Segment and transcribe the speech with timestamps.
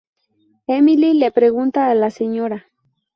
[0.65, 2.65] Emily le pregunta a la Sra.